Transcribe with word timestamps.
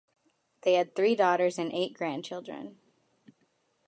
They 0.63 0.73
had 0.73 0.95
three 0.95 1.13
daughters 1.13 1.59
and 1.59 1.71
eight 1.71 1.93
grandchildren. 1.93 2.79